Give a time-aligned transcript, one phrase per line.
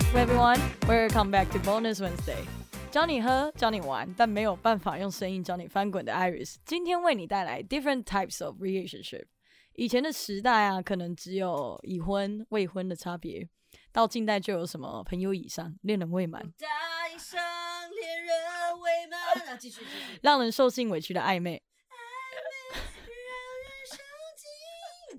[0.00, 0.60] up, everyone?
[0.86, 2.44] Welcome back to Bonus Wednesday.
[2.90, 9.26] 教你喝，教你玩，但没有办法用声音教你翻滚的 Iris，今天为你带来 different types of relationship。
[9.74, 13.48] 以前的时代啊，可能只有已婚、未婚的差别，
[13.92, 16.66] 到近代就有什么朋友以上、恋人未满，带
[17.16, 17.40] 上
[17.90, 20.18] 恋人未满啊，继续继续。
[20.22, 21.62] 让人受尽委屈的暧昧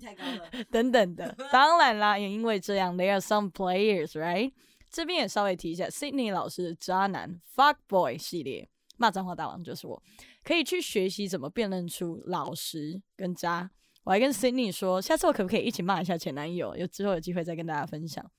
[0.02, 1.34] 太高了，等等的。
[1.52, 4.52] 当然啦，也因为这样，there are some players，right？
[4.92, 10.02] 这边也稍微提一下，Sydney 老师的渣男 fuck boy 系列，骂脏话大王就是我，
[10.44, 13.70] 可以去学习怎么辨认出老实跟渣。
[14.04, 16.76] 我还跟 Sydney 说，下次我可不可以一起骂一下前男友？
[16.76, 18.30] 有之后有机会再跟大家分享。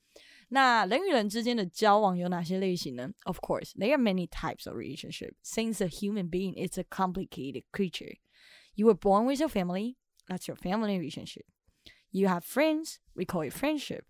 [0.50, 5.32] 那人与人之间的交往有哪些类型呢？Of course, there are many types of relationship.
[5.42, 8.14] Since a human being is a complicated creature,
[8.74, 9.96] you were born with your family.
[10.28, 11.46] That's your family relationship.
[12.10, 13.00] You have friends.
[13.16, 14.04] We call it friendship.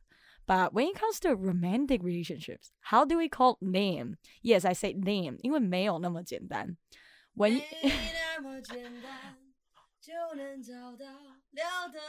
[0.46, 4.16] But when it comes to romantic relationships, how do we call them?
[4.42, 6.76] Yes, I say them，因为没有那么简单。
[7.36, 9.36] When 没 那么简单，
[10.02, 11.06] 就能找到
[11.52, 12.00] 聊得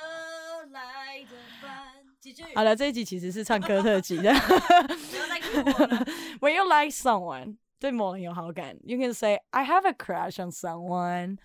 [0.70, 1.92] 来的伴。
[2.19, 2.42] 几句。
[2.55, 4.33] 好了，这一集其实是唱歌特辑的。
[4.33, 6.06] 不要再给 我了。
[6.41, 11.39] When you like someone，对某人有好感，you can say I have a crush on someone。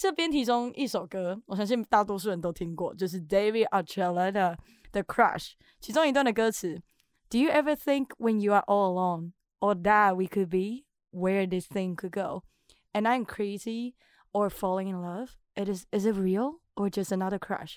[0.00, 4.58] 这编题中一首歌，我相信大多数人都听过，就是 David Archuleta 的《
[4.92, 6.82] The Crush》，其中一段的歌词：
[7.30, 11.66] Do you ever think when you are all alone, or that we could be where this
[11.66, 12.42] thing could go,
[12.92, 13.94] and I'm crazy
[14.32, 15.30] or falling in love?
[15.54, 17.76] It is is it real or just another crush？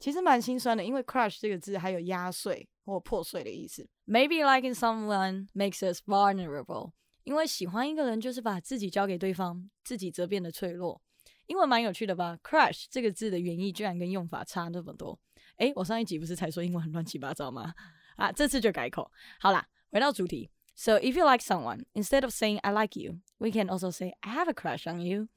[0.00, 3.86] 其实蛮心酸的，因为 crush 这个字还有压碎或破碎的意思。
[4.06, 6.92] Maybe liking someone makes us vulnerable，
[7.24, 11.02] 因为喜欢一个人就是把自己交给对方，自己则变得脆弱。
[11.47, 15.19] 英文蛮有趣的吧？crush 这个字的原意居然跟用法差那么多。
[15.57, 17.73] 诶，我上一集不是才说英文很乱七八糟吗？
[18.15, 19.11] 啊，这次就改口。
[19.39, 20.49] 好啦，回到主题。
[20.75, 24.33] So if you like someone, instead of saying I like you, we can also say I
[24.33, 25.27] have a crush on you.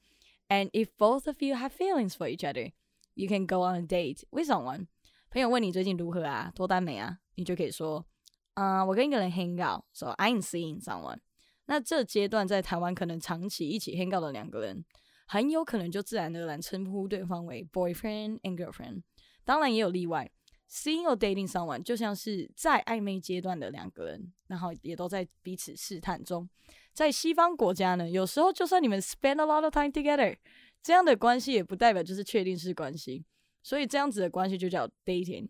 [0.47, 2.71] And if both of you have feelings for each other,
[3.13, 4.87] you can go on a date with someone.
[5.29, 7.19] 朋友问你最近如何啊，脱单没啊？
[7.35, 8.05] 你就可以说，
[8.53, 11.19] 啊、我跟一个人 hang out, so I'm seeing someone.
[11.65, 14.85] 那这阶段在台湾可能长期一起 hang out 的两个人，
[15.27, 19.03] 很有可能就自然而然称呼对方为 boyfriend and girlfriend。
[19.43, 20.31] 当然也有例外
[20.69, 26.49] ，seeing or dating someone 就像是在暧昧阶段的两个人，然后也都在彼此试探中。
[26.93, 30.35] 在西方国家呢，有时候就算你们 spend a lot of time together，
[30.81, 33.23] 这样的关系也不代表就是确定式关系，
[33.61, 35.49] 所以这样子的关系就叫 dating。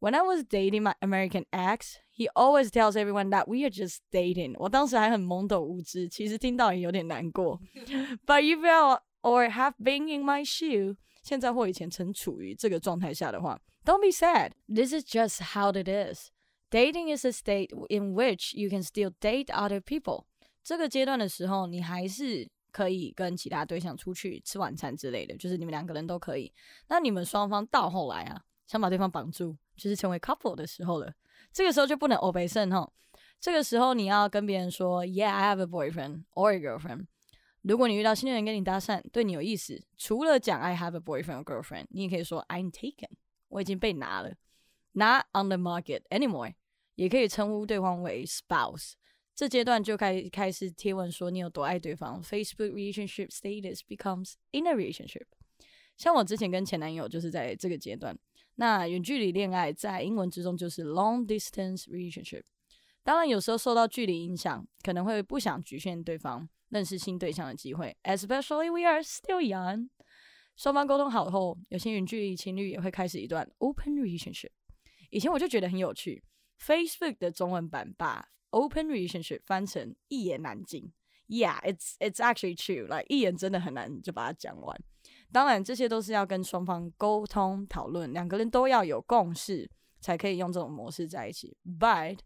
[0.00, 3.98] When I was dating my American ex, he always tells everyone that we are just
[4.10, 4.54] dating.
[4.58, 7.60] 我当时还很懵懂无知，其实听到也有点难过。
[8.26, 14.52] But you feel or have been in my shoe，现在或以前曾处于这个状态下的话，Don't be sad.
[14.66, 16.30] This is just how it is.
[16.70, 20.24] Dating is a state in which you can still date other people.
[20.62, 26.52] 这个阶段的时候，你还是可以跟其他对象出去吃晚餐之类的，就是你们两个人都可以。
[26.88, 31.13] 那你们双方到后来啊，想把对方绑住， 就是成为 couple 的时候了。
[31.51, 32.91] 这个时候就不能 obey 哈。
[33.39, 37.07] 这个时候你要跟别人说，Yeah, I have a boyfriend or a girlfriend。
[37.61, 43.09] 如果你遇到新的人跟你搭讪，对你有意思，除了讲 I have a boyfriend or girlfriend，你也可以说 I'm taken，
[43.49, 44.35] 我已经被拿了
[44.93, 46.53] ，Not on the market anymore。
[46.95, 48.93] 也可以称呼对方为 spouse。
[49.35, 55.25] 这阶段就开开始贴文说你有多爱对方，Facebook relationship status becomes in a relationship。
[55.97, 58.17] 像我之前跟前男友就是在这个阶段。
[58.55, 62.43] 那远距离恋爱在英文之中就是 long distance relationship。
[63.03, 69.89] 当然，有时候受到距离影响，可能会不想局限对方认识新对象的机会，especially we are still young。
[70.55, 74.51] 双方沟通好后，有些远距离情侣也会开始一段 open relationship。
[75.09, 76.23] 以前我就觉得很有趣
[76.59, 80.93] ，Facebook 的中文版把 open relationship 翻成一言难尽。
[81.27, 82.87] Yeah, it's it's actually true.
[82.87, 84.81] Like 一言真的很难就把它讲完。
[85.35, 89.69] 当然，这些都是要跟双方沟通讨论，两个人都要有共识，
[89.99, 91.57] 才可以用这种模式在一起。
[91.65, 92.19] But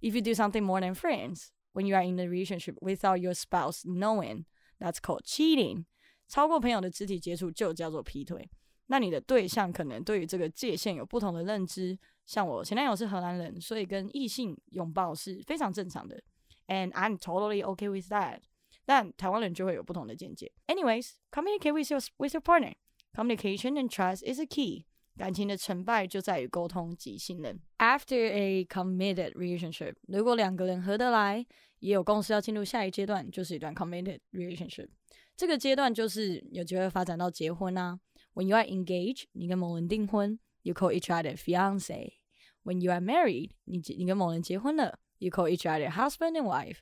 [0.00, 3.34] if you do something more than friends, when you are in a relationship without your
[3.34, 4.44] spouse knowing,
[4.78, 5.86] that's called cheating.
[6.28, 8.48] 超过朋友的肢体接触就叫做劈腿。
[8.86, 11.98] 那你的对象可能对于这个界限有不同的认知。
[12.26, 16.22] 像我前男友是荷兰人，所以跟异性拥抱是非常正常的
[16.68, 18.38] ，and I'm totally okay with that.
[18.85, 20.51] 但台湾人就会有不同的见解。
[20.67, 22.73] Anyways, communicate with your with your partner.
[23.13, 24.85] Communication and trust is a key.
[25.17, 27.59] 感情的成败就在于沟通及信任。
[27.79, 31.45] After a committed relationship，如果两个人合得来，
[31.79, 34.89] 也有共识要进入下一阶段，就是一段 committed relationship。
[35.35, 37.99] 这个阶段就是有机会发展到结婚啊。
[38.35, 46.33] When you are engaged，你跟某人订婚，you call each other fiance。When you are married，你你跟某人结婚了 You call each other husband
[46.33, 46.77] and wife。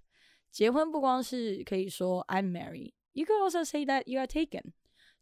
[0.50, 2.92] 结婚不光是可以说 I'm married。
[3.12, 4.72] You could also say that you are taken。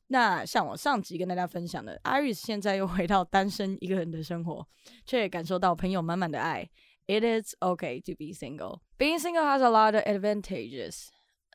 [0.09, 4.67] 那像我上集跟大家分享的，Iris 现在又回到单身一个人的生活，
[5.05, 6.71] 却也感受到朋友满满的爱。
[7.07, 8.81] It is okay to be single.
[8.99, 11.09] Being single has a lot of advantages.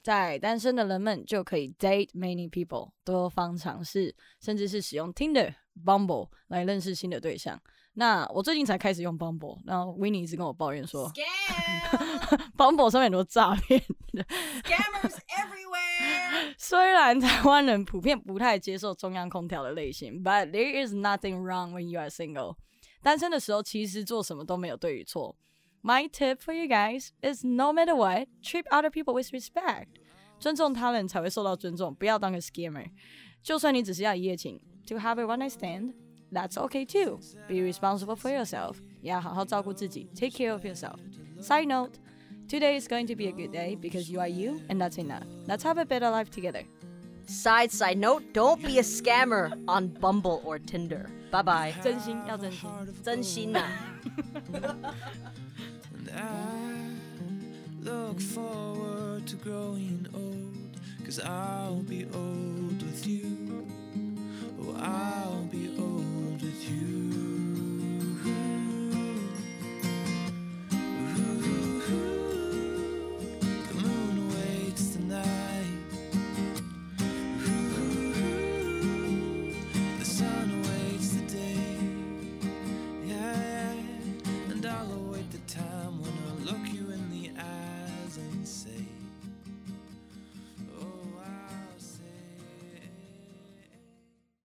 [0.04, 7.62] 在单身的人们就可以 date many people，多方尝试，甚至是使用 Tinder、Bumble 来认识新的对象。
[7.96, 13.80] 那我最近才开始用 Bumble，然后 Winnie 一直跟我抱怨说 Scam!，Bumble 上面很多诈骗。
[14.12, 16.56] Scammers everywhere!
[16.58, 22.56] 虽然台湾人普遍不太接受中央空调的类型，but there is nothing wrong when you are single。
[23.02, 25.36] 单身的时候，其实做什么都没有对与错。
[25.84, 29.88] My tip for you guys is no matter what, treat other people with respect。
[30.40, 32.90] 尊重他人才会受到尊重，不要当个 scammer。
[33.44, 35.94] 就算你只是要一夜情，to have a one night stand,
[36.33, 37.19] that's okay too.
[37.49, 40.99] Be responsible for yourself，也要好好照顾自己，take care of yourself.
[41.41, 41.93] Side note.
[42.49, 45.25] Today is going to be a good day because you are you and that's enough.
[45.47, 46.65] Let's have a better life together.
[47.27, 51.11] Side side note, don't be a scammer on Bumble or Tinder.
[51.31, 51.75] Bye bye.
[51.83, 52.71] 真心要真心。
[53.05, 53.63] 真心呐、
[55.93, 56.95] And I
[57.83, 63.32] look forward to growing old, cause I'll be old with you.